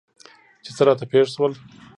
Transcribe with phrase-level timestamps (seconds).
[0.63, 1.53] چې څه راته راپېښ شول؟